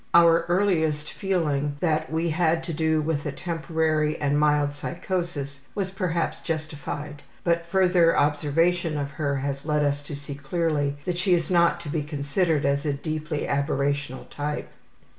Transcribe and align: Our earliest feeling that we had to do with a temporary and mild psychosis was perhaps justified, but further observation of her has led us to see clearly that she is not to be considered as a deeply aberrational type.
Our 0.15 0.45
earliest 0.49 1.11
feeling 1.11 1.75
that 1.79 2.11
we 2.11 2.31
had 2.31 2.63
to 2.63 2.73
do 2.73 3.01
with 3.03 3.23
a 3.27 3.31
temporary 3.31 4.19
and 4.19 4.39
mild 4.39 4.73
psychosis 4.73 5.59
was 5.75 5.91
perhaps 5.91 6.41
justified, 6.41 7.21
but 7.43 7.67
further 7.67 8.17
observation 8.17 8.97
of 8.97 9.11
her 9.11 9.35
has 9.35 9.63
led 9.63 9.85
us 9.85 10.01
to 10.05 10.15
see 10.15 10.33
clearly 10.33 10.95
that 11.05 11.19
she 11.19 11.35
is 11.35 11.51
not 11.51 11.79
to 11.81 11.89
be 11.89 12.01
considered 12.01 12.65
as 12.65 12.83
a 12.83 12.93
deeply 12.93 13.45
aberrational 13.45 14.27
type. 14.31 14.71